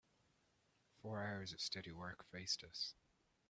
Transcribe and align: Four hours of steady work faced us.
Four 1.03 1.23
hours 1.23 1.53
of 1.53 1.61
steady 1.61 1.91
work 1.91 2.25
faced 2.31 2.63
us. 2.63 2.95